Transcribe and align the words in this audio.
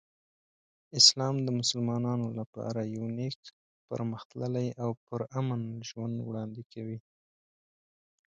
اسلام 0.99 1.35
د 1.43 1.47
مسلمانانو 1.59 2.27
لپاره 2.39 2.79
یو 2.95 3.05
نیک، 3.17 3.39
پرمختللی 3.89 4.67
او 4.83 4.89
پرامن 5.05 5.61
ژوند 5.89 6.15
وړاندې 6.21 6.61
کوي. 6.73 6.97